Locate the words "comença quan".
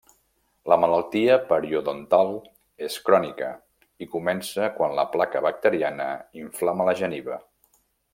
4.15-4.97